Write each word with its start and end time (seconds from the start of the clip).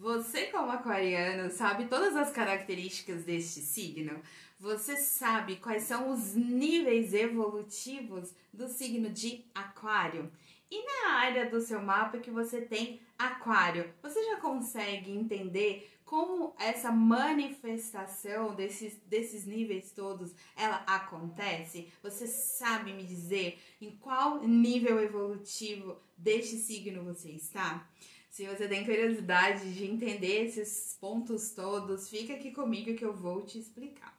Você, 0.00 0.46
como 0.46 0.72
aquariano, 0.72 1.50
sabe 1.50 1.84
todas 1.84 2.16
as 2.16 2.32
características 2.32 3.22
deste 3.22 3.60
signo? 3.60 4.22
Você 4.58 4.96
sabe 4.96 5.56
quais 5.56 5.82
são 5.82 6.10
os 6.10 6.34
níveis 6.34 7.12
evolutivos 7.12 8.34
do 8.50 8.66
signo 8.66 9.10
de 9.10 9.44
Aquário? 9.54 10.32
E 10.70 10.82
na 10.82 11.10
área 11.18 11.50
do 11.50 11.60
seu 11.60 11.82
mapa 11.82 12.16
que 12.16 12.30
você 12.30 12.62
tem 12.62 12.98
Aquário, 13.18 13.92
você 14.02 14.24
já 14.24 14.36
consegue 14.36 15.10
entender 15.10 15.90
como 16.02 16.54
essa 16.58 16.90
manifestação 16.90 18.54
desses, 18.54 18.96
desses 19.04 19.44
níveis 19.44 19.92
todos 19.92 20.34
ela 20.56 20.76
acontece? 20.86 21.92
Você 22.02 22.26
sabe 22.26 22.94
me 22.94 23.04
dizer 23.04 23.60
em 23.82 23.90
qual 23.98 24.42
nível 24.48 24.98
evolutivo 24.98 26.00
deste 26.16 26.56
signo 26.56 27.04
você 27.04 27.32
está? 27.32 27.86
Se 28.30 28.46
você 28.46 28.68
tem 28.68 28.84
curiosidade 28.84 29.74
de 29.74 29.84
entender 29.84 30.44
esses 30.44 30.96
pontos 31.00 31.50
todos, 31.50 32.08
fica 32.08 32.34
aqui 32.34 32.52
comigo 32.52 32.94
que 32.94 33.04
eu 33.04 33.12
vou 33.12 33.42
te 33.42 33.58
explicar. 33.58 34.16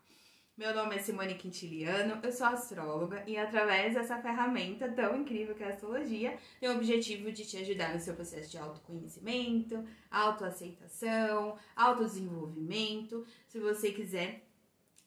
Meu 0.57 0.75
nome 0.75 0.97
é 0.97 0.99
Simone 0.99 1.35
Quintiliano, 1.35 2.19
eu 2.21 2.31
sou 2.33 2.45
astróloga 2.47 3.23
e 3.25 3.37
através 3.37 3.93
dessa 3.93 4.21
ferramenta 4.21 4.91
tão 4.91 5.15
incrível 5.15 5.55
que 5.55 5.63
é 5.63 5.67
a 5.67 5.69
astrologia, 5.69 6.37
tenho 6.59 6.73
o 6.73 6.75
objetivo 6.75 7.31
de 7.31 7.45
te 7.45 7.55
ajudar 7.57 7.93
no 7.93 8.01
seu 8.01 8.13
processo 8.13 8.51
de 8.51 8.57
autoconhecimento, 8.57 9.81
autoaceitação, 10.11 11.57
autodesenvolvimento. 11.73 13.25
Se 13.47 13.61
você 13.61 13.93
quiser 13.93 14.45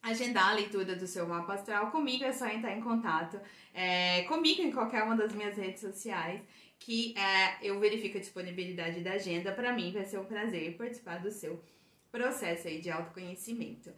agendar 0.05 0.49
a 0.49 0.53
leitura 0.53 0.95
do 0.95 1.07
seu 1.07 1.27
mapa 1.27 1.55
astral 1.55 1.89
comigo, 1.89 2.23
é 2.23 2.31
só 2.31 2.47
entrar 2.47 2.77
em 2.77 2.81
contato 2.81 3.39
é, 3.73 4.21
comigo 4.23 4.61
em 4.61 4.71
qualquer 4.71 5.03
uma 5.03 5.17
das 5.17 5.33
minhas 5.33 5.57
redes 5.57 5.81
sociais 5.81 6.41
que 6.77 7.15
é, 7.17 7.57
eu 7.67 7.79
verifico 7.79 8.17
a 8.17 8.21
disponibilidade 8.21 9.01
da 9.01 9.13
agenda. 9.13 9.51
Para 9.51 9.73
mim 9.73 9.91
vai 9.91 10.05
ser 10.05 10.19
um 10.19 10.25
prazer 10.25 10.77
participar 10.77 11.17
do 11.17 11.31
seu 11.31 11.59
processo 12.11 12.67
aí 12.67 12.79
de 12.79 12.91
autoconhecimento. 12.91 13.91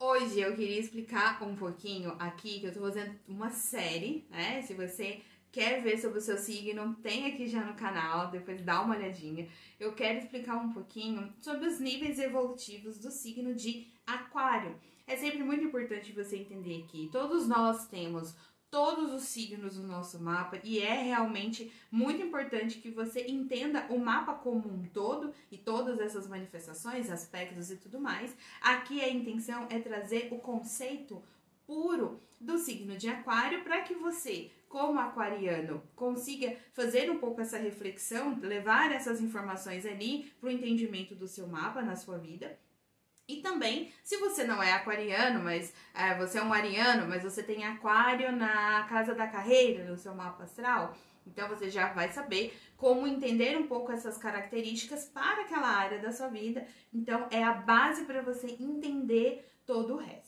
Hoje 0.00 0.40
eu 0.40 0.56
queria 0.56 0.80
explicar 0.80 1.40
um 1.44 1.54
pouquinho 1.54 2.16
aqui 2.18 2.58
que 2.58 2.66
eu 2.66 2.74
tô 2.74 2.80
fazendo 2.80 3.14
uma 3.28 3.50
série, 3.50 4.26
né? 4.28 4.60
Se 4.62 4.74
você 4.74 5.20
quer 5.54 5.80
ver 5.80 5.96
sobre 6.00 6.18
o 6.18 6.20
seu 6.20 6.36
signo, 6.36 6.96
tem 6.96 7.26
aqui 7.26 7.46
já 7.46 7.64
no 7.64 7.74
canal, 7.74 8.28
depois 8.28 8.60
dá 8.60 8.82
uma 8.82 8.96
olhadinha. 8.96 9.48
Eu 9.78 9.92
quero 9.92 10.18
explicar 10.18 10.56
um 10.56 10.72
pouquinho 10.72 11.32
sobre 11.40 11.68
os 11.68 11.78
níveis 11.78 12.18
evolutivos 12.18 12.98
do 12.98 13.08
signo 13.08 13.54
de 13.54 13.86
Aquário. 14.04 14.76
É 15.06 15.16
sempre 15.16 15.44
muito 15.44 15.62
importante 15.62 16.10
você 16.10 16.38
entender 16.38 16.86
que 16.88 17.08
todos 17.12 17.46
nós 17.46 17.86
temos 17.86 18.34
todos 18.68 19.12
os 19.12 19.22
signos 19.22 19.76
do 19.76 19.86
nosso 19.86 20.20
mapa 20.20 20.58
e 20.64 20.80
é 20.80 21.00
realmente 21.00 21.72
muito 21.88 22.20
importante 22.20 22.80
que 22.80 22.90
você 22.90 23.24
entenda 23.28 23.86
o 23.90 23.96
mapa 23.96 24.34
como 24.34 24.68
um 24.68 24.82
todo 24.88 25.32
e 25.52 25.56
todas 25.56 26.00
essas 26.00 26.26
manifestações, 26.26 27.08
aspectos 27.08 27.70
e 27.70 27.76
tudo 27.76 28.00
mais. 28.00 28.36
Aqui 28.60 29.00
a 29.00 29.08
intenção 29.08 29.68
é 29.70 29.78
trazer 29.78 30.30
o 30.32 30.38
conceito 30.38 31.22
puro 31.64 32.20
do 32.40 32.58
signo 32.58 32.96
de 32.96 33.08
Aquário 33.08 33.62
para 33.62 33.82
que 33.82 33.94
você, 33.94 34.50
como 34.74 34.98
aquariano, 34.98 35.80
consiga 35.94 36.56
fazer 36.72 37.08
um 37.08 37.18
pouco 37.18 37.40
essa 37.40 37.56
reflexão, 37.56 38.36
levar 38.42 38.90
essas 38.90 39.20
informações 39.20 39.86
ali 39.86 40.32
para 40.40 40.48
o 40.48 40.50
entendimento 40.50 41.14
do 41.14 41.28
seu 41.28 41.46
mapa 41.46 41.80
na 41.80 41.94
sua 41.94 42.18
vida 42.18 42.58
e 43.28 43.36
também, 43.36 43.92
se 44.02 44.16
você 44.16 44.42
não 44.42 44.60
é 44.60 44.72
aquariano, 44.72 45.44
mas 45.44 45.72
é, 45.94 46.18
você 46.18 46.38
é 46.38 46.42
um 46.42 46.52
ariano, 46.52 47.06
mas 47.08 47.22
você 47.22 47.40
tem 47.40 47.64
aquário 47.64 48.32
na 48.32 48.82
casa 48.88 49.14
da 49.14 49.28
carreira, 49.28 49.84
no 49.84 49.96
seu 49.96 50.12
mapa 50.12 50.42
astral, 50.42 50.92
então 51.24 51.48
você 51.48 51.70
já 51.70 51.92
vai 51.92 52.10
saber 52.10 52.52
como 52.76 53.06
entender 53.06 53.56
um 53.56 53.68
pouco 53.68 53.92
essas 53.92 54.18
características 54.18 55.04
para 55.04 55.42
aquela 55.42 55.68
área 55.68 56.00
da 56.00 56.10
sua 56.10 56.26
vida. 56.26 56.66
Então 56.92 57.28
é 57.30 57.44
a 57.44 57.52
base 57.52 58.06
para 58.06 58.22
você 58.22 58.48
entender 58.60 59.48
todo 59.64 59.94
o 59.94 59.98
resto. 59.98 60.23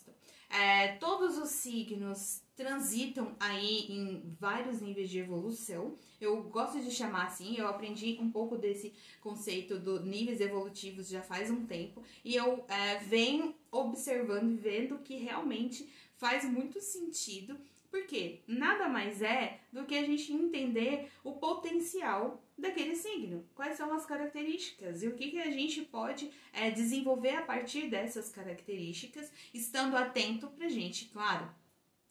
É, 0.57 0.97
todos 0.97 1.37
os 1.37 1.51
signos 1.51 2.41
transitam 2.57 3.37
aí 3.39 3.81
em 3.91 4.22
vários 4.41 4.81
níveis 4.81 5.11
de 5.11 5.19
evolução. 5.19 5.94
Eu 6.19 6.44
gosto 6.44 6.81
de 6.81 6.91
chamar 6.91 7.27
assim, 7.27 7.56
eu 7.59 7.69
aprendi 7.69 8.17
um 8.19 8.31
pouco 8.31 8.56
desse 8.56 8.94
conceito 9.21 9.78
do 9.78 10.03
níveis 10.03 10.41
evolutivos 10.41 11.11
já 11.11 11.21
faz 11.21 11.50
um 11.50 11.67
tempo 11.67 12.03
e 12.25 12.34
eu 12.34 12.65
é, 12.69 12.97
venho 13.00 13.55
observando 13.71 14.50
e 14.50 14.56
vendo 14.56 14.99
que 15.00 15.17
realmente 15.17 15.87
faz 16.17 16.44
muito 16.44 16.81
sentido, 16.81 17.59
porque 17.91 18.41
nada 18.47 18.89
mais 18.89 19.23
é 19.23 19.61
do 19.73 19.85
que 19.85 19.97
a 19.97 20.05
gente 20.05 20.33
entender 20.33 21.11
o 21.25 21.33
potencial 21.33 22.43
daquele 22.59 22.97
signo, 22.97 23.45
quais 23.55 23.77
são 23.77 23.93
as 23.93 24.07
características? 24.07 25.03
E 25.03 25.09
o 25.09 25.15
que, 25.15 25.31
que 25.31 25.41
a 25.41 25.51
gente 25.51 25.83
pode 25.83 26.31
é, 26.53 26.71
desenvolver 26.71 27.37
a 27.37 27.43
partir 27.43 27.89
dessas 27.89 28.31
características, 28.31 29.31
estando 29.53 29.97
atento 29.97 30.49
pra 30.49 30.69
gente, 30.69 31.07
claro 31.07 31.49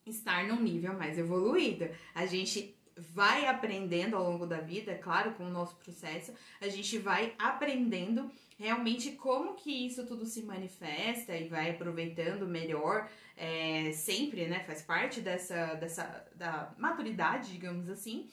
estar 0.05 0.47
num 0.47 0.61
nível 0.61 0.93
mais 0.93 1.17
evoluído. 1.17 1.89
A 2.13 2.25
gente 2.25 2.75
vai 2.97 3.45
aprendendo 3.45 4.15
ao 4.15 4.23
longo 4.23 4.45
da 4.45 4.59
vida, 4.59 4.95
claro, 4.95 5.33
com 5.33 5.45
o 5.45 5.49
nosso 5.49 5.75
processo, 5.75 6.33
a 6.61 6.67
gente 6.67 6.97
vai 6.97 7.33
aprendendo 7.37 8.31
realmente 8.57 9.11
como 9.13 9.55
que 9.55 9.85
isso 9.85 10.05
tudo 10.05 10.25
se 10.25 10.43
manifesta 10.43 11.35
e 11.35 11.47
vai 11.49 11.71
aproveitando 11.71 12.47
melhor 12.47 13.09
é, 13.35 13.91
sempre, 13.91 14.47
né? 14.47 14.63
Faz 14.63 14.81
parte 14.81 15.19
dessa, 15.19 15.75
dessa 15.75 16.25
da 16.35 16.73
maturidade, 16.77 17.51
digamos 17.51 17.89
assim. 17.89 18.29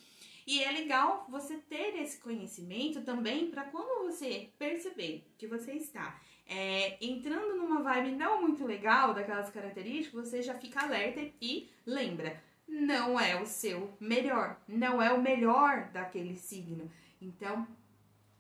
E 0.47 0.63
é 0.63 0.71
legal 0.71 1.27
você 1.29 1.57
ter 1.57 1.97
esse 2.01 2.19
conhecimento 2.19 3.03
também 3.03 3.51
para 3.51 3.65
quando 3.65 4.07
você 4.07 4.51
perceber 4.59 5.25
que 5.39 5.47
você 5.47 5.73
está 5.73 6.21
é, 6.47 6.99
entrando 7.01 7.57
numa 7.57 7.83
vibe 7.83 8.13
não 8.13 8.43
muito 8.43 8.67
legal 8.67 9.15
daquelas 9.15 9.51
características, 9.51 10.29
você 10.29 10.43
já 10.43 10.55
fica 10.55 10.83
alerta 10.83 11.21
e 11.41 11.71
lembra, 11.87 12.43
não 12.73 13.21
é 13.21 13.41
o 13.41 13.45
seu 13.45 13.93
melhor, 14.01 14.59
não 14.67 15.01
é 15.01 15.13
o 15.13 15.21
melhor 15.21 15.91
daquele 15.93 16.35
signo. 16.35 16.91
Então, 17.21 17.67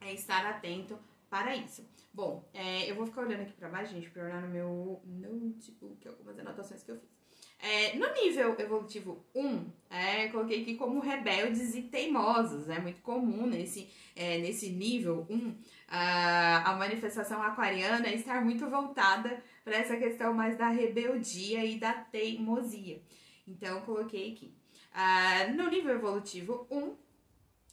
é 0.00 0.12
estar 0.14 0.44
atento 0.46 0.98
para 1.28 1.54
isso. 1.54 1.86
Bom, 2.12 2.48
é, 2.54 2.90
eu 2.90 2.94
vou 2.94 3.06
ficar 3.06 3.22
olhando 3.22 3.42
aqui 3.42 3.52
para 3.52 3.68
baixo, 3.68 3.92
gente, 3.92 4.10
para 4.10 4.24
olhar 4.24 4.40
no 4.40 4.48
meu 4.48 5.02
notebook 5.04 6.08
algumas 6.08 6.38
anotações 6.38 6.82
que 6.82 6.90
eu 6.90 6.96
fiz. 6.96 7.12
É, 7.58 7.94
no 7.96 8.12
nível 8.12 8.58
evolutivo 8.58 9.24
1, 9.34 9.70
é, 9.88 10.28
coloquei 10.28 10.62
aqui 10.62 10.74
como 10.74 10.98
rebeldes 10.98 11.76
e 11.76 11.82
teimosos. 11.82 12.68
É 12.68 12.80
muito 12.80 13.00
comum 13.02 13.46
nesse, 13.46 13.88
é, 14.16 14.38
nesse 14.38 14.70
nível 14.70 15.26
1 15.30 15.54
a, 15.88 16.70
a 16.70 16.76
manifestação 16.76 17.40
aquariana 17.40 18.08
estar 18.08 18.44
muito 18.44 18.68
voltada 18.68 19.42
para 19.62 19.76
essa 19.76 19.96
questão 19.96 20.34
mais 20.34 20.58
da 20.58 20.68
rebeldia 20.68 21.64
e 21.64 21.78
da 21.78 21.92
teimosia. 21.92 23.00
Então, 23.46 23.80
coloquei 23.82 24.32
aqui. 24.32 24.54
Uh, 24.92 25.54
no 25.54 25.70
nível 25.70 25.94
evolutivo 25.94 26.66
1, 26.70 26.94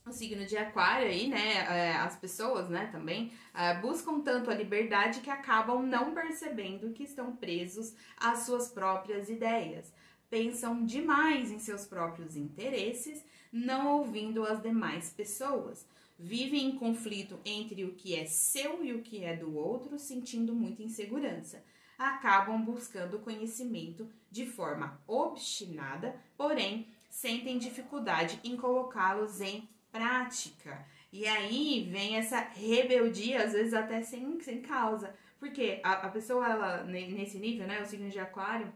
o 0.09 0.11
signo 0.11 0.45
de 0.45 0.57
aquário 0.57 1.07
aí, 1.07 1.27
né, 1.27 1.53
é, 1.69 1.91
as 1.91 2.15
pessoas, 2.15 2.69
né, 2.69 2.87
também, 2.91 3.31
é, 3.53 3.75
buscam 3.75 4.19
tanto 4.21 4.49
a 4.49 4.55
liberdade 4.55 5.21
que 5.21 5.29
acabam 5.29 5.83
não 5.83 6.13
percebendo 6.13 6.91
que 6.93 7.03
estão 7.03 7.35
presos 7.35 7.93
às 8.17 8.39
suas 8.39 8.69
próprias 8.69 9.29
ideias. 9.29 9.93
Pensam 10.29 10.85
demais 10.85 11.51
em 11.51 11.59
seus 11.59 11.85
próprios 11.85 12.35
interesses, 12.35 13.23
não 13.51 13.99
ouvindo 13.99 14.43
as 14.43 14.61
demais 14.61 15.11
pessoas. 15.11 15.87
Vivem 16.17 16.65
em 16.65 16.75
conflito 16.75 17.39
entre 17.45 17.85
o 17.85 17.93
que 17.93 18.15
é 18.15 18.25
seu 18.25 18.83
e 18.83 18.93
o 18.93 19.01
que 19.01 19.23
é 19.23 19.35
do 19.35 19.55
outro, 19.55 19.97
sentindo 19.97 20.53
muita 20.53 20.83
insegurança. 20.83 21.63
Acabam 21.99 22.63
buscando 22.63 23.19
conhecimento 23.19 24.09
de 24.31 24.45
forma 24.47 24.99
obstinada, 25.05 26.15
porém 26.37 26.87
sentem 27.09 27.59
dificuldade 27.59 28.39
em 28.43 28.55
colocá-los 28.55 29.41
em 29.41 29.67
prática. 29.91 30.85
E 31.11 31.27
aí 31.27 31.89
vem 31.91 32.15
essa 32.15 32.39
rebeldia, 32.39 33.43
às 33.43 33.53
vezes 33.53 33.73
até 33.73 34.01
sem, 34.01 34.39
sem 34.39 34.61
causa. 34.61 35.13
Porque 35.39 35.81
a, 35.83 35.93
a 35.93 36.09
pessoa, 36.09 36.47
ela, 36.47 36.83
nesse 36.83 37.37
nível, 37.39 37.67
né, 37.67 37.81
o 37.81 37.85
signo 37.85 38.09
de 38.09 38.19
aquário, 38.19 38.71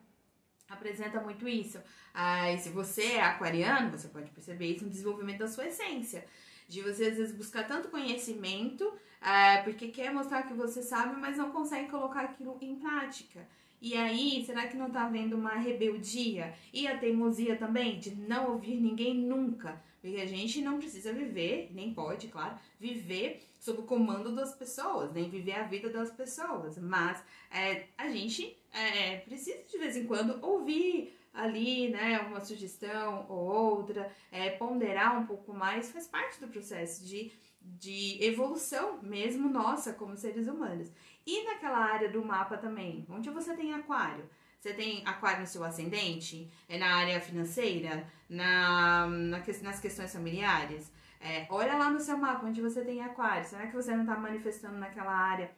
apresenta 0.69 1.21
muito 1.21 1.47
isso. 1.47 1.79
Ah, 2.13 2.55
se 2.57 2.69
você 2.69 3.13
é 3.13 3.21
aquariano, 3.21 3.91
você 3.91 4.07
pode 4.07 4.29
perceber 4.31 4.67
isso 4.67 4.83
no 4.83 4.89
desenvolvimento 4.89 5.39
da 5.39 5.47
sua 5.47 5.67
essência. 5.67 6.25
De 6.67 6.81
você, 6.81 7.05
às 7.05 7.17
vezes, 7.17 7.35
buscar 7.35 7.67
tanto 7.67 7.89
conhecimento, 7.89 8.91
ah, 9.21 9.61
porque 9.63 9.87
quer 9.87 10.13
mostrar 10.13 10.43
que 10.43 10.53
você 10.53 10.81
sabe, 10.81 11.19
mas 11.19 11.37
não 11.37 11.51
consegue 11.51 11.89
colocar 11.89 12.21
aquilo 12.21 12.57
em 12.61 12.75
prática. 12.75 13.47
E 13.81 13.95
aí, 13.95 14.43
será 14.45 14.67
que 14.67 14.77
não 14.77 14.89
tá 14.89 15.03
havendo 15.03 15.35
uma 15.35 15.55
rebeldia? 15.55 16.53
E 16.71 16.87
a 16.87 16.97
teimosia 16.97 17.57
também, 17.57 17.99
de 17.99 18.15
não 18.15 18.53
ouvir 18.53 18.75
ninguém 18.75 19.13
nunca. 19.13 19.81
Porque 20.01 20.21
a 20.21 20.25
gente 20.25 20.61
não 20.61 20.77
precisa 20.77 21.13
viver, 21.13 21.69
nem 21.73 21.93
pode, 21.93 22.27
claro, 22.27 22.57
viver 22.79 23.41
sob 23.59 23.79
o 23.79 23.83
comando 23.83 24.35
das 24.35 24.53
pessoas, 24.53 25.13
nem 25.13 25.29
viver 25.29 25.55
a 25.55 25.63
vida 25.63 25.89
das 25.89 26.11
pessoas. 26.11 26.77
Mas 26.77 27.23
é, 27.49 27.85
a 27.97 28.09
gente 28.09 28.57
é, 28.73 29.17
precisa 29.17 29.57
de 29.69 29.77
vez 29.77 29.95
em 29.95 30.05
quando 30.05 30.37
ouvir 30.41 31.17
ali, 31.33 31.89
né, 31.89 32.19
uma 32.19 32.39
sugestão 32.39 33.25
ou 33.27 33.39
outra, 33.39 34.11
é, 34.31 34.51
ponderar 34.51 35.19
um 35.19 35.25
pouco 35.25 35.53
mais, 35.53 35.91
faz 35.91 36.07
parte 36.07 36.39
do 36.39 36.47
processo 36.47 37.03
de 37.05 37.31
de 37.65 38.21
evolução 38.21 38.99
mesmo 39.01 39.49
nossa 39.49 39.93
como 39.93 40.17
seres 40.17 40.47
humanos. 40.47 40.91
E 41.25 41.45
naquela 41.45 41.77
área 41.77 42.09
do 42.09 42.23
mapa 42.23 42.57
também, 42.57 43.05
onde 43.09 43.29
você 43.29 43.55
tem 43.55 43.73
aquário, 43.73 44.29
você 44.59 44.73
tem 44.73 45.05
aquário 45.05 45.41
no 45.41 45.47
seu 45.47 45.63
ascendente? 45.63 46.49
É 46.67 46.77
na 46.77 46.95
área 46.95 47.19
financeira? 47.19 48.07
Na, 48.29 49.07
na 49.07 49.43
nas 49.61 49.79
questões 49.79 50.11
familiares? 50.11 50.91
É, 51.19 51.47
olha 51.49 51.75
lá 51.75 51.89
no 51.89 51.99
seu 51.99 52.17
mapa 52.17 52.45
onde 52.45 52.61
você 52.61 52.83
tem 52.83 53.01
aquário. 53.01 53.45
Será 53.45 53.67
que 53.67 53.75
você 53.75 53.93
não 53.93 54.03
está 54.03 54.17
manifestando 54.17 54.77
naquela 54.77 55.13
área 55.13 55.51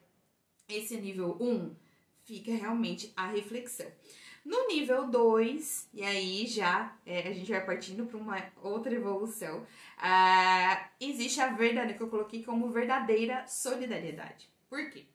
esse 0.68 0.98
nível 0.98 1.38
1? 1.40 1.76
Fica 2.26 2.52
realmente 2.52 3.14
a 3.16 3.28
reflexão. 3.28 3.88
No 4.44 4.68
nível 4.68 5.08
2, 5.08 5.90
e 5.94 6.04
aí 6.04 6.46
já 6.46 6.96
é, 7.06 7.28
a 7.28 7.34
gente 7.34 7.52
vai 7.52 7.66
partindo 7.66 8.06
para 8.06 8.18
uma 8.18 8.44
outra 8.62 8.94
evolução, 8.94 9.60
uh, 9.62 10.86
existe 11.00 11.42
a 11.42 11.48
verdadeira, 11.48 11.98
que 11.98 12.04
eu 12.04 12.10
coloquei 12.10 12.44
como 12.44 12.70
verdadeira 12.70 13.48
solidariedade. 13.48 14.48
Por 14.70 14.90
quê? 14.92 15.06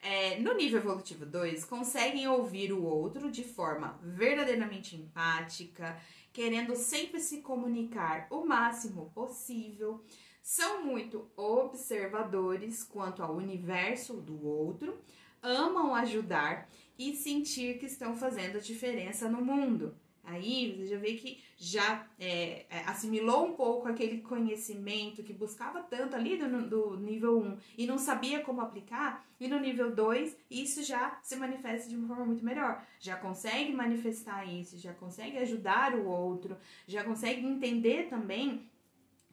É, 0.00 0.38
no 0.40 0.54
nível 0.54 0.80
evolutivo 0.80 1.24
2, 1.24 1.64
conseguem 1.64 2.26
ouvir 2.26 2.72
o 2.72 2.82
outro 2.82 3.30
de 3.30 3.44
forma 3.44 4.00
verdadeiramente 4.02 4.96
empática, 4.96 6.00
querendo 6.32 6.74
sempre 6.74 7.20
se 7.20 7.42
comunicar 7.42 8.26
o 8.30 8.44
máximo 8.44 9.10
possível, 9.14 10.02
são 10.42 10.84
muito 10.84 11.30
observadores 11.36 12.82
quanto 12.82 13.22
ao 13.22 13.36
universo 13.36 14.14
do 14.14 14.44
outro, 14.44 14.98
amam 15.42 15.94
ajudar 15.96 16.68
e 16.98 17.14
sentir 17.16 17.78
que 17.78 17.86
estão 17.86 18.16
fazendo 18.16 18.58
a 18.58 18.60
diferença 18.60 19.28
no 19.28 19.44
mundo. 19.44 19.94
Aí 20.24 20.76
você 20.76 20.86
já 20.86 20.98
vê 20.98 21.14
que 21.14 21.42
já 21.56 22.06
é, 22.18 22.64
é, 22.70 22.78
assimilou 22.86 23.48
um 23.48 23.54
pouco 23.54 23.88
aquele 23.88 24.20
conhecimento 24.20 25.22
que 25.22 25.32
buscava 25.32 25.82
tanto 25.82 26.14
ali 26.14 26.36
do, 26.36 26.68
do 26.68 26.96
nível 26.96 27.40
1 27.40 27.58
e 27.76 27.86
não 27.86 27.98
sabia 27.98 28.40
como 28.40 28.60
aplicar, 28.60 29.26
e 29.40 29.48
no 29.48 29.58
nível 29.58 29.92
2 29.92 30.36
isso 30.48 30.82
já 30.84 31.18
se 31.22 31.34
manifesta 31.34 31.88
de 31.88 31.96
uma 31.96 32.06
forma 32.06 32.24
muito 32.24 32.44
melhor. 32.44 32.86
Já 33.00 33.16
consegue 33.16 33.72
manifestar 33.72 34.44
isso, 34.44 34.78
já 34.78 34.94
consegue 34.94 35.38
ajudar 35.38 35.94
o 35.96 36.06
outro, 36.06 36.56
já 36.86 37.02
consegue 37.02 37.44
entender 37.44 38.08
também 38.08 38.70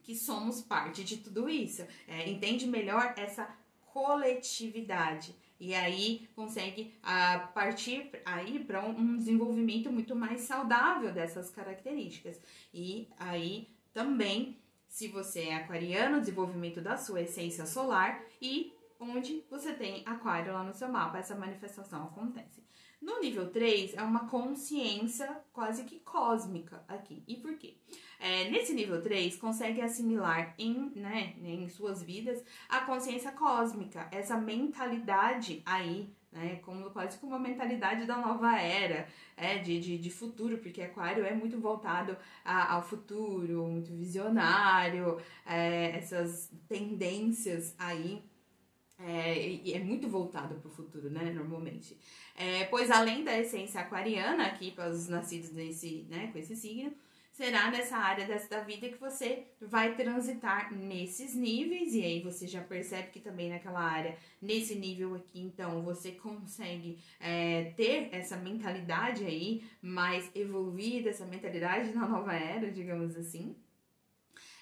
que 0.02 0.16
somos 0.16 0.60
parte 0.60 1.04
de 1.04 1.18
tudo 1.18 1.48
isso. 1.48 1.86
É, 2.08 2.28
entende 2.28 2.66
melhor 2.66 3.14
essa 3.16 3.48
coletividade 3.94 5.36
e 5.60 5.76
aí 5.76 6.30
consegue 6.36 6.96
uh, 7.04 7.54
partir 7.54 8.10
aí 8.26 8.64
para 8.64 8.86
um 8.86 9.18
desenvolvimento 9.18 9.92
muito 9.92 10.16
mais 10.16 10.42
saudável 10.42 11.12
dessas 11.12 11.50
características. 11.50 12.40
E 12.74 13.10
aí 13.18 13.68
também, 13.94 14.58
se 14.88 15.10
você 15.10 15.42
é 15.42 15.56
aquariano, 15.56 16.22
desenvolvimento 16.22 16.80
da 16.80 16.96
sua 16.96 17.22
essência 17.22 17.66
solar 17.66 18.24
e 18.42 18.74
onde 19.00 19.44
você 19.50 19.74
tem 19.74 20.04
aquário 20.06 20.54
lá 20.54 20.64
no 20.64 20.74
seu 20.74 20.88
mapa, 20.88 21.18
essa 21.18 21.36
manifestação 21.36 22.06
acontece. 22.06 22.64
No 23.02 23.20
nível 23.20 23.50
3 23.50 23.96
é 23.96 24.02
uma 24.02 24.28
consciência 24.28 25.42
quase 25.54 25.84
que 25.86 26.00
cósmica 26.00 26.84
aqui. 26.88 27.24
E 27.28 27.36
por 27.36 27.58
quê? 27.58 27.78
É, 28.20 28.50
nesse 28.50 28.74
nível 28.74 29.02
3, 29.02 29.38
consegue 29.38 29.82
assimilar 29.82 30.54
em, 30.58 30.92
né, 30.96 31.36
em 31.42 31.70
suas 31.70 32.04
vidas 32.04 32.44
a 32.68 32.82
consciência 32.82 33.32
cósmica, 33.32 34.10
essa 34.12 34.36
mentalidade 34.36 35.62
aí 35.66 36.14
né? 36.32 36.60
Como 36.64 36.90
quase 36.92 37.18
como 37.18 37.34
uma 37.34 37.40
mentalidade 37.40 38.06
da 38.06 38.18
nova 38.18 38.60
era, 38.60 39.08
é, 39.36 39.58
de, 39.58 39.80
de, 39.80 39.98
de 39.98 40.10
futuro, 40.10 40.58
porque 40.60 40.82
Aquário 40.82 41.26
é 41.26 41.34
muito 41.34 41.60
voltado 41.60 42.16
a, 42.46 42.74
ao 42.74 42.84
futuro, 42.84 43.66
muito 43.66 43.92
visionário, 43.94 45.20
é, 45.46 45.98
essas 45.98 46.52
tendências 46.68 47.74
aí 47.80 48.24
é, 49.00 49.72
é 49.72 49.80
muito 49.80 50.08
voltado 50.08 50.56
para 50.56 50.68
o 50.68 50.72
futuro, 50.72 51.10
né, 51.10 51.32
normalmente. 51.32 51.98
É, 52.36 52.66
pois 52.66 52.92
além 52.92 53.24
da 53.24 53.38
essência 53.38 53.82
aquariana, 53.82 54.46
aqui 54.46 54.72
para 54.72 54.90
os 54.90 55.08
nascidos 55.08 55.52
nesse, 55.52 56.06
né, 56.10 56.30
com 56.32 56.38
esse 56.38 56.56
signo, 56.56 56.94
será 57.40 57.72
nessa 57.72 57.96
área 57.96 58.28
da 58.50 58.60
vida 58.60 58.90
que 58.90 58.98
você 58.98 59.46
vai 59.62 59.96
transitar 59.96 60.76
nesses 60.76 61.34
níveis, 61.34 61.96
e 61.96 62.04
aí 62.04 62.22
você 62.22 62.46
já 62.46 62.62
percebe 62.62 63.12
que 63.12 63.22
também 63.22 63.50
naquela 63.50 63.80
área, 63.80 64.18
nesse 64.42 64.76
nível 64.76 65.16
aqui, 65.16 65.40
então, 65.40 65.82
você 65.82 66.12
consegue 66.12 67.00
é, 67.18 67.72
ter 67.78 68.10
essa 68.12 68.36
mentalidade 68.36 69.24
aí 69.24 69.64
mais 69.82 70.30
evoluída, 70.36 71.12
essa 71.12 71.26
mentalidade 71.26 71.94
da 71.94 72.06
nova 72.06 72.34
era, 72.34 72.70
digamos 72.70 73.16
assim. 73.16 73.56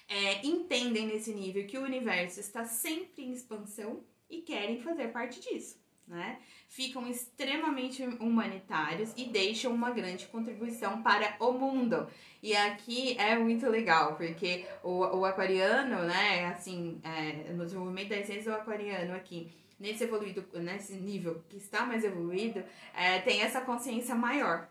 É, 0.06 0.46
entendem 0.46 1.08
nesse 1.08 1.34
nível 1.34 1.66
que 1.66 1.78
o 1.78 1.82
universo 1.82 2.38
está 2.38 2.64
sempre 2.64 3.24
em 3.24 3.32
expansão, 3.32 4.04
e 4.30 4.42
querem 4.42 4.80
fazer 4.82 5.08
parte 5.08 5.40
disso. 5.40 5.80
Né? 6.08 6.38
Ficam 6.68 7.06
extremamente 7.06 8.02
humanitários 8.02 9.12
e 9.14 9.26
deixam 9.26 9.74
uma 9.74 9.90
grande 9.90 10.26
contribuição 10.26 11.02
para 11.02 11.36
o 11.38 11.52
mundo. 11.52 12.08
E 12.42 12.56
aqui 12.56 13.14
é 13.18 13.36
muito 13.36 13.68
legal, 13.68 14.16
porque 14.16 14.66
o, 14.82 15.18
o 15.18 15.24
aquariano, 15.26 16.04
né, 16.04 16.46
assim, 16.46 16.98
é, 17.04 17.52
no 17.52 17.64
desenvolvimento 17.64 18.08
da 18.08 18.16
essência 18.16 18.50
do 18.50 18.56
aquariano 18.56 19.14
aqui, 19.14 19.52
nesse 19.78 20.04
evoluído, 20.04 20.46
nesse 20.54 20.94
nível 20.94 21.44
que 21.48 21.58
está 21.58 21.84
mais 21.84 22.02
evoluído, 22.02 22.64
é, 22.94 23.20
tem 23.20 23.42
essa 23.42 23.60
consciência 23.60 24.14
maior. 24.14 24.66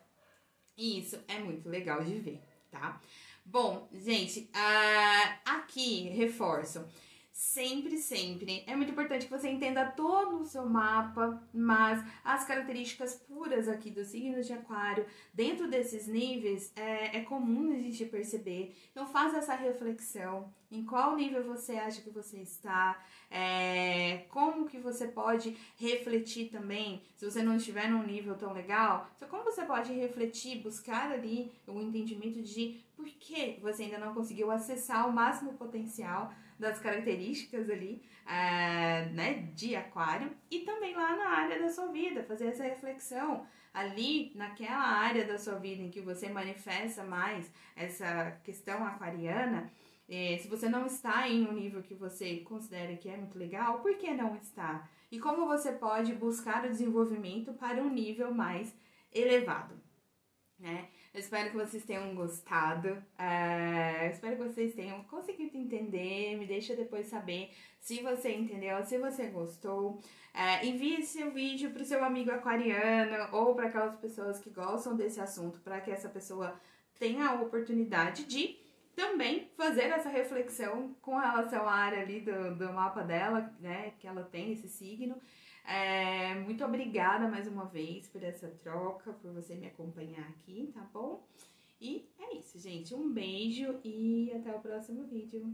E 0.76 1.00
isso 1.00 1.20
é 1.28 1.38
muito 1.38 1.70
legal 1.70 2.04
de 2.04 2.16
ver, 2.20 2.42
tá? 2.72 3.00
Bom, 3.46 3.88
gente, 3.94 4.50
uh, 4.54 5.40
aqui 5.46 6.10
reforço 6.10 6.86
sempre, 7.38 7.98
sempre. 7.98 8.64
É 8.66 8.76
muito 8.76 8.92
importante 8.92 9.28
que 9.28 9.32
você 9.32 9.48
entenda 9.48 9.86
todo 9.86 10.40
o 10.40 10.46
seu 10.46 10.66
mapa, 10.66 11.40
mas 11.54 12.04
as 12.24 12.44
características 12.44 13.14
puras 13.14 13.68
aqui 13.68 13.92
dos 13.92 14.08
signos 14.08 14.48
de 14.48 14.54
aquário, 14.54 15.06
dentro 15.32 15.70
desses 15.70 16.08
níveis, 16.08 16.74
é, 16.76 17.18
é 17.18 17.22
comum 17.22 17.72
a 17.76 17.78
gente 17.78 18.04
perceber. 18.06 18.76
Então 18.92 19.06
faça 19.06 19.38
essa 19.38 19.54
reflexão, 19.54 20.52
em 20.72 20.84
qual 20.84 21.16
nível 21.16 21.44
você 21.44 21.74
acha 21.74 22.02
que 22.02 22.10
você 22.10 22.40
está, 22.40 23.06
é, 23.30 24.26
como 24.30 24.68
que 24.68 24.80
você 24.80 25.08
pode 25.08 25.56
refletir 25.76 26.50
também, 26.50 27.04
se 27.16 27.24
você 27.24 27.44
não 27.44 27.56
estiver 27.56 27.88
num 27.88 28.02
nível 28.02 28.36
tão 28.36 28.52
legal, 28.52 29.12
como 29.30 29.44
você 29.44 29.64
pode 29.64 29.94
refletir, 29.94 30.64
buscar 30.64 31.12
ali 31.12 31.52
o 31.68 31.80
entendimento 31.80 32.42
de 32.42 32.82
por 32.96 33.06
que 33.06 33.60
você 33.62 33.84
ainda 33.84 34.00
não 34.00 34.16
conseguiu 34.16 34.50
acessar 34.50 35.08
o 35.08 35.14
máximo 35.14 35.54
potencial 35.54 36.34
das 36.60 36.80
características 36.80 37.70
ali, 37.70 38.02
é, 38.26 39.06
né, 39.14 39.50
de 39.54 39.76
aquário, 39.76 40.32
e 40.50 40.60
também 40.60 40.96
lá 40.96 41.16
na 41.16 41.30
área 41.30 41.60
da 41.60 41.70
sua 41.70 41.88
vida, 41.88 42.24
fazer 42.24 42.48
essa 42.48 42.64
reflexão 42.64 43.46
ali 43.74 44.32
naquela 44.36 44.82
área 44.82 45.26
da 45.26 45.38
sua 45.38 45.56
vida 45.56 45.84
em 45.84 45.90
que 45.90 46.02
você 46.02 46.30
manifesta 46.30 47.04
mais 47.04 47.52
essa 47.76 48.32
questão 48.44 48.84
aquariana, 48.84 49.72
é, 50.10 50.38
se 50.38 50.48
você 50.48 50.70
não 50.70 50.86
está 50.86 51.28
em 51.28 51.46
um 51.46 51.52
nível 51.52 51.84
que 51.84 51.94
você 51.94 52.38
considera 52.38 52.96
que 52.96 53.10
é 53.10 53.18
muito 53.18 53.38
legal, 53.38 53.80
por 53.80 53.96
que 53.98 54.12
não 54.14 54.36
está? 54.38 54.90
E 55.12 55.20
como 55.20 55.46
você 55.46 55.72
pode 55.74 56.14
buscar 56.14 56.66
o 56.66 56.70
desenvolvimento 56.70 57.54
para 57.54 57.82
um 57.84 57.90
nível 57.90 58.34
mais 58.34 58.74
elevado, 59.14 59.76
espero 61.28 61.52
que 61.52 61.58
vocês 61.58 61.84
tenham 61.84 62.16
gostado. 62.16 62.88
Uh, 62.90 64.10
espero 64.10 64.38
que 64.38 64.44
vocês 64.44 64.74
tenham 64.74 65.04
conseguido 65.04 65.58
entender. 65.58 66.38
Me 66.38 66.48
deixa 66.48 66.74
depois 66.74 67.08
saber 67.08 67.52
se 67.82 68.02
você 68.02 68.32
entendeu, 68.32 68.82
se 68.86 68.98
você 68.98 69.28
gostou. 69.28 70.00
Uh, 70.34 70.66
envie 70.66 71.04
seu 71.04 71.32
vídeo 71.32 71.72
para 71.72 71.82
o 71.82 71.86
seu 71.86 72.04
amigo 72.04 72.32
aquariano 72.32 73.36
ou 73.36 73.54
para 73.54 73.68
aquelas 73.68 73.98
pessoas 73.98 74.40
que 74.40 74.50
gostam 74.50 74.96
desse 74.96 75.20
assunto, 75.20 75.60
para 75.60 75.82
que 75.82 75.92
essa 75.92 76.08
pessoa 76.08 76.60
tenha 76.98 77.28
a 77.28 77.42
oportunidade 77.42 78.24
de 78.24 78.58
também 78.96 79.52
fazer 79.58 79.90
essa 79.90 80.10
reflexão 80.10 80.96
com 81.02 81.18
relação 81.18 81.68
à 81.68 81.74
área 81.74 82.02
ali 82.02 82.22
do, 82.22 82.56
do 82.56 82.72
mapa 82.72 83.04
dela, 83.04 83.54
né? 83.60 83.94
Que 84.00 84.08
ela 84.08 84.24
tem 84.24 84.54
esse 84.54 84.70
signo. 84.70 85.22
É, 85.68 86.34
muito 86.36 86.64
obrigada 86.64 87.28
mais 87.28 87.46
uma 87.46 87.66
vez 87.66 88.08
por 88.08 88.24
essa 88.24 88.48
troca, 88.48 89.12
por 89.12 89.34
você 89.34 89.54
me 89.54 89.68
acompanhar 89.68 90.26
aqui, 90.30 90.72
tá 90.74 90.82
bom? 90.94 91.28
E 91.80 92.10
é 92.18 92.38
isso, 92.38 92.58
gente. 92.58 92.96
Um 92.96 93.12
beijo 93.12 93.78
e 93.84 94.32
até 94.34 94.56
o 94.56 94.62
próximo 94.62 95.04
vídeo. 95.04 95.54